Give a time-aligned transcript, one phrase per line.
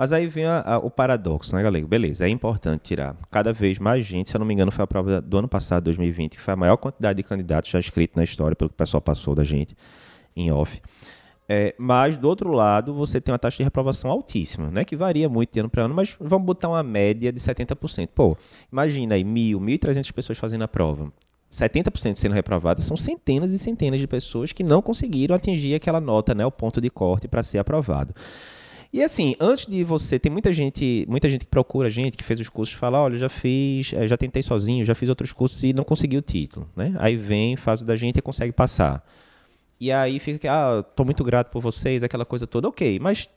[0.00, 1.84] Mas aí vem a, a, o paradoxo, né, galera?
[1.84, 3.16] Beleza, é importante tirar.
[3.32, 5.84] Cada vez mais gente, se eu não me engano, foi a prova do ano passado,
[5.84, 8.76] 2020, que foi a maior quantidade de candidatos já escritos na história, pelo que o
[8.76, 9.76] pessoal passou da gente
[10.36, 10.80] em off.
[11.48, 14.84] É, mas, do outro lado, você tem uma taxa de reprovação altíssima, né?
[14.84, 18.10] Que varia muito de ano para ano, mas vamos botar uma média de 70%.
[18.14, 18.36] Pô,
[18.70, 21.10] imagina aí mil, mil e trezentas pessoas fazendo a prova.
[21.50, 26.36] 70% sendo reprovadas são centenas e centenas de pessoas que não conseguiram atingir aquela nota,
[26.36, 26.46] né?
[26.46, 28.14] O ponto de corte para ser aprovado.
[28.90, 32.24] E assim, antes de você, tem muita gente, muita gente que procura a gente, que
[32.24, 35.62] fez os cursos, fala, olha, já fiz, eh, já tentei sozinho, já fiz outros cursos
[35.62, 36.94] e não consegui o título, né?
[36.98, 39.04] Aí vem, faz o da gente e consegue passar.
[39.78, 43.28] E aí fica que, ah, tô muito grato por vocês, aquela coisa toda, ok, mas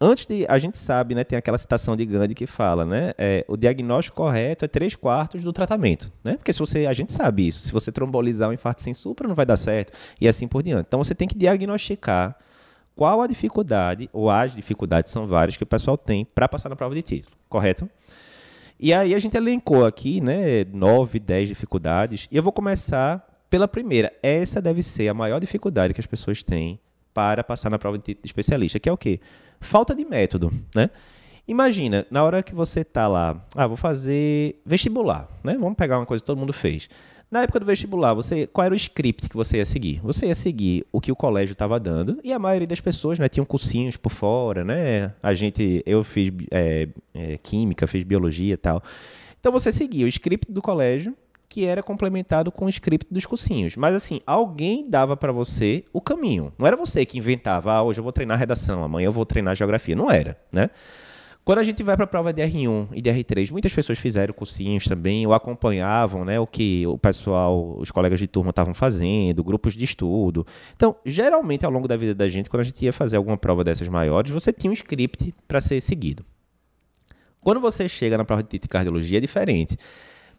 [0.00, 3.44] antes de, a gente sabe, né, tem aquela citação de Gandhi que fala, né, é,
[3.48, 7.48] o diagnóstico correto é três quartos do tratamento, né, porque se você, a gente sabe
[7.48, 10.62] isso, se você trombolizar um infarto sem supra não vai dar certo, e assim por
[10.62, 10.86] diante.
[10.86, 12.36] Então você tem que diagnosticar
[12.94, 16.76] qual a dificuldade, ou as dificuldades são várias que o pessoal tem para passar na
[16.76, 17.88] prova de título, correto?
[18.78, 23.68] E aí a gente elencou aqui, né, nove, dez dificuldades, e eu vou começar pela
[23.68, 24.12] primeira.
[24.22, 26.80] Essa deve ser a maior dificuldade que as pessoas têm
[27.14, 29.20] para passar na prova de título de especialista, que é o quê?
[29.60, 30.90] Falta de método, né?
[31.46, 35.56] Imagina, na hora que você tá lá, ah, vou fazer vestibular, né?
[35.58, 36.88] Vamos pegar uma coisa que todo mundo fez.
[37.32, 40.00] Na época do vestibular, você, qual era o script que você ia seguir?
[40.02, 43.26] Você ia seguir o que o colégio estava dando e a maioria das pessoas, né,
[43.26, 45.14] tinham cursinhos por fora, né?
[45.22, 48.82] A gente, eu fiz é, é, química, fiz biologia e tal.
[49.40, 51.16] Então você seguia o script do colégio
[51.48, 53.76] que era complementado com o script dos cursinhos.
[53.76, 56.52] Mas assim, alguém dava para você o caminho.
[56.58, 59.56] Não era você que inventava, ah, hoje eu vou treinar redação, amanhã eu vou treinar
[59.56, 59.96] geografia.
[59.96, 60.68] Não era, né?
[61.44, 64.32] Quando a gente vai para a prova de R1 e de R3, muitas pessoas fizeram
[64.32, 69.42] cursinhos também, ou acompanhavam né, o que o pessoal, os colegas de turma estavam fazendo,
[69.42, 70.46] grupos de estudo.
[70.76, 73.64] Então, geralmente, ao longo da vida da gente, quando a gente ia fazer alguma prova
[73.64, 76.24] dessas maiores, você tinha um script para ser seguido.
[77.40, 79.76] Quando você chega na prova de cardiologia, é diferente.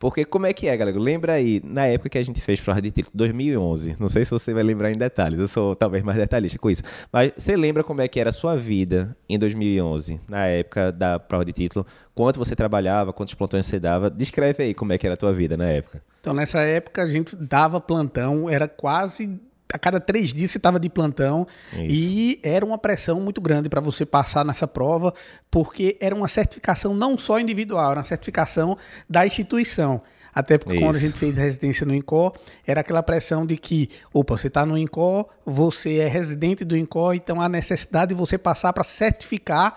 [0.04, 1.00] Porque como é que é, galera?
[1.00, 3.96] Lembra aí, na época que a gente fez prova de título, 2011.
[3.98, 6.84] Não sei se você vai lembrar em detalhes, eu sou talvez mais detalhista com isso.
[7.10, 11.18] Mas você lembra como é que era a sua vida em 2011, na época da
[11.18, 11.88] prova de título?
[12.14, 14.10] Quanto você trabalhava, quantos plantões você dava?
[14.10, 16.04] Descreve aí como é que era a tua vida na época.
[16.20, 19.40] Então, nessa época, a gente dava plantão, era quase
[19.74, 21.84] a cada três dias você estava de plantão Isso.
[21.90, 25.12] e era uma pressão muito grande para você passar nessa prova,
[25.50, 28.78] porque era uma certificação não só individual, era uma certificação
[29.10, 30.02] da instituição.
[30.34, 30.84] Até porque Isso.
[30.84, 32.34] quando a gente fez residência no INCO,
[32.66, 37.14] era aquela pressão de que, opa, você está no INCO, você é residente do INCO,
[37.14, 39.76] então há necessidade de você passar para certificar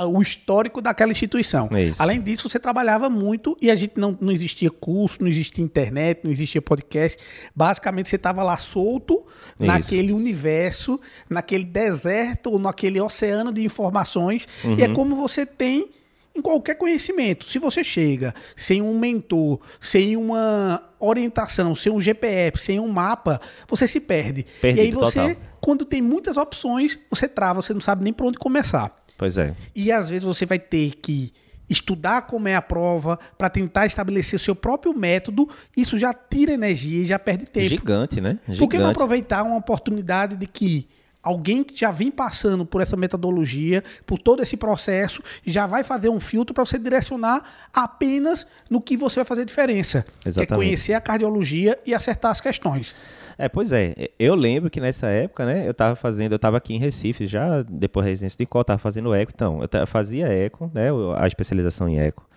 [0.00, 1.68] o histórico daquela instituição.
[1.76, 2.00] Isso.
[2.02, 6.20] Além disso, você trabalhava muito e a gente não, não existia curso, não existia internet,
[6.24, 7.18] não existia podcast.
[7.54, 9.66] Basicamente, você estava lá solto Isso.
[9.66, 14.46] naquele universo, naquele deserto ou naquele oceano de informações.
[14.64, 14.78] Uhum.
[14.78, 14.94] E é uhum.
[14.94, 15.90] como você tem
[16.34, 17.44] em qualquer conhecimento.
[17.44, 23.40] Se você chega sem um mentor, sem uma orientação, sem um GPS, sem um mapa,
[23.66, 24.46] você se perde.
[24.60, 25.42] Perdido, e aí você, total.
[25.60, 28.96] quando tem muitas opções, você trava, você não sabe nem por onde começar.
[29.18, 29.54] Pois é.
[29.74, 31.32] E às vezes você vai ter que
[31.68, 35.46] estudar como é a prova para tentar estabelecer o seu próprio método,
[35.76, 37.68] isso já tira energia e já perde tempo.
[37.68, 38.38] Gigante, né?
[38.44, 38.58] Gigante.
[38.58, 40.88] Por que não aproveitar uma oportunidade de que
[41.22, 46.08] alguém que já vem passando por essa metodologia, por todo esse processo, já vai fazer
[46.08, 47.42] um filtro para você direcionar
[47.74, 50.46] apenas no que você vai fazer diferença, Exatamente.
[50.46, 52.94] que é conhecer a cardiologia e acertar as questões.
[53.38, 53.94] É, pois é.
[54.18, 57.62] Eu lembro que nessa época, né, eu estava fazendo, eu estava aqui em Recife já,
[57.62, 61.88] depois da residência de Col, estava fazendo eco, então, eu fazia eco, né, a especialização
[61.88, 62.28] em eco.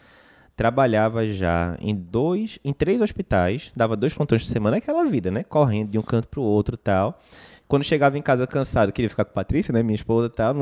[0.55, 5.43] Trabalhava já em dois, em três hospitais, dava dois plantões por semana, aquela vida, né,
[5.43, 7.19] correndo de um canto para o outro, tal.
[7.67, 10.53] Quando chegava em casa cansado, queria ficar com a Patrícia, né, minha esposa, tal.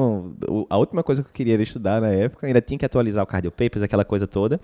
[0.69, 3.28] A última coisa que eu queria era estudar na época, ainda tinha que atualizar o
[3.28, 4.61] cardio papers, aquela coisa toda.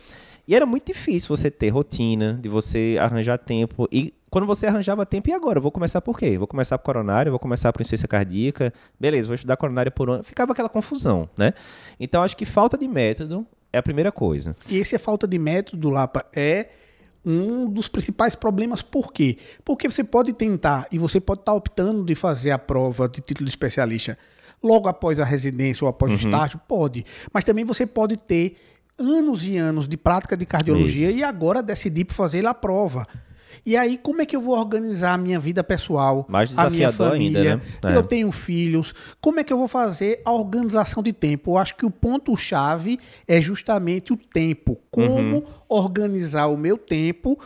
[0.48, 5.06] E era muito difícil você ter rotina, de você arranjar tempo e quando você arranjava
[5.06, 5.62] tempo, e agora?
[5.62, 6.38] vou começar por quê?
[6.38, 10.26] Vou começar por coronário, vou começar por insuficiência cardíaca, beleza, vou estudar coronária por ano.
[10.26, 11.54] Ficava aquela confusão, né?
[11.98, 14.54] Então, acho que falta de método é a primeira coisa.
[14.70, 16.68] E esse falta de método, Lapa, é
[17.26, 18.82] um dos principais problemas.
[18.82, 19.38] Por quê?
[19.64, 23.46] Porque você pode tentar e você pode estar optando de fazer a prova de título
[23.46, 24.18] de especialista
[24.62, 26.18] logo após a residência ou após uhum.
[26.18, 27.06] o estágio, pode.
[27.32, 28.58] Mas também você pode ter
[29.00, 31.20] anos e anos de prática de cardiologia Isso.
[31.20, 33.08] e agora decidir por fazer a prova.
[33.66, 36.92] E aí, como é que eu vou organizar a minha vida pessoal, Mais a minha
[36.92, 37.54] família?
[37.54, 37.94] Ainda, né?
[37.94, 37.98] é.
[37.98, 38.94] Eu tenho filhos.
[39.22, 41.52] Como é que eu vou fazer a organização de tempo?
[41.52, 44.78] Eu acho que o ponto-chave é justamente o tempo.
[44.92, 45.44] Como uhum.
[45.68, 47.40] organizar o meu tempo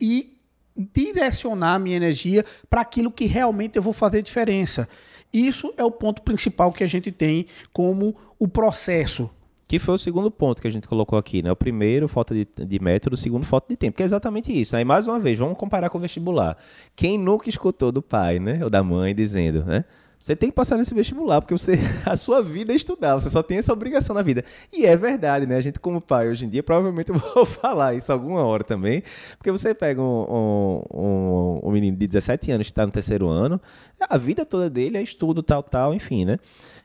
[0.00, 0.36] e
[0.76, 4.88] direcionar a minha energia para aquilo que realmente eu vou fazer diferença.
[5.32, 9.30] Isso é o ponto principal que a gente tem como o processo
[9.72, 11.50] Que foi o segundo ponto que a gente colocou aqui, né?
[11.50, 13.96] O primeiro, falta de, de método, o segundo, falta de tempo.
[13.96, 14.76] Que é exatamente isso.
[14.76, 16.58] Aí, mais uma vez, vamos comparar com o vestibular.
[16.94, 18.60] Quem nunca escutou do pai, né?
[18.62, 19.86] Ou da mãe dizendo, né?
[20.20, 23.42] Você tem que passar nesse vestibular, porque você, a sua vida é estudar, você só
[23.42, 24.44] tem essa obrigação na vida.
[24.70, 25.56] E é verdade, né?
[25.56, 29.02] A gente, como pai, hoje em dia, provavelmente eu vou falar isso alguma hora também,
[29.38, 33.58] porque você pega um, um, um menino de 17 anos que está no terceiro ano,
[33.98, 36.38] a vida toda dele é estudo, tal, tal, enfim, né?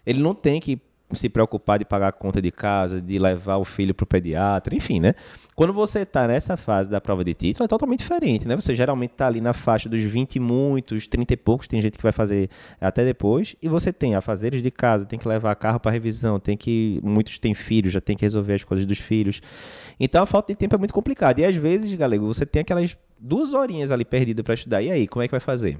[0.05, 0.81] Ele não tem que
[1.13, 4.75] se preocupar de pagar a conta de casa, de levar o filho para o pediatra,
[4.75, 5.13] enfim, né?
[5.55, 8.55] Quando você está nessa fase da prova de título, é totalmente diferente, né?
[8.55, 11.97] Você geralmente está ali na faixa dos 20 e muitos, 30 e poucos, tem gente
[11.97, 12.49] que vai fazer
[12.79, 16.55] até depois, e você tem afazeres de casa, tem que levar carro para revisão, tem
[16.55, 16.99] que.
[17.03, 19.41] Muitos têm filhos, já tem que resolver as coisas dos filhos.
[19.99, 21.41] Então a falta de tempo é muito complicada.
[21.41, 24.81] E às vezes, galego, você tem aquelas duas horinhas ali perdidas para estudar.
[24.81, 25.75] E aí, como é que vai fazer?